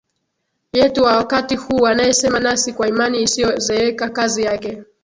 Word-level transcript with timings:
yetu 0.73 1.03
wa 1.03 1.17
wakati 1.17 1.55
huu 1.55 1.87
anayesema 1.87 2.39
nasi 2.39 2.73
kwa 2.73 2.87
imani 2.87 3.21
isiyozeeka 3.21 4.09
Kazi 4.09 4.43
yake 4.43 4.83